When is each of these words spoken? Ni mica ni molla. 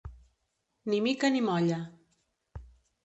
Ni 0.91 1.01
mica 1.07 1.29
ni 1.35 1.41
molla. 1.49 1.79